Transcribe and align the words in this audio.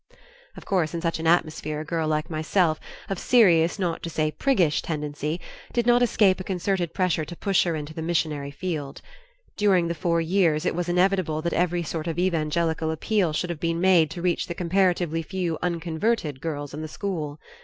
Of 0.57 0.65
course 0.65 0.95
in 0.95 1.01
such 1.01 1.19
an 1.19 1.27
atmosphere 1.27 1.81
a 1.81 1.85
girl 1.85 2.07
like 2.07 2.27
myself, 2.27 2.79
of 3.07 3.19
serious 3.19 3.77
not 3.77 4.01
to 4.01 4.09
say 4.09 4.31
priggish 4.31 4.81
tendency, 4.81 5.39
did 5.73 5.85
not 5.85 6.01
escape 6.01 6.39
a 6.39 6.43
concerted 6.43 6.95
pressure 6.95 7.23
to 7.23 7.35
push 7.35 7.65
her 7.65 7.75
into 7.75 7.93
the 7.93 8.01
"missionary 8.01 8.49
field." 8.49 9.03
During 9.57 9.89
the 9.89 9.93
four 9.93 10.19
years 10.19 10.65
it 10.65 10.73
was 10.73 10.89
inevitable 10.89 11.43
that 11.43 11.53
every 11.53 11.83
sort 11.83 12.07
of 12.07 12.17
evangelical 12.17 12.89
appeal 12.89 13.31
should 13.31 13.51
have 13.51 13.59
been 13.59 13.79
made 13.79 14.09
to 14.09 14.23
reach 14.23 14.47
the 14.47 14.55
comparatively 14.55 15.21
few 15.21 15.59
"unconverted" 15.61 16.41
girls 16.41 16.73
in 16.73 16.81
the 16.81 16.87
school. 16.87 17.37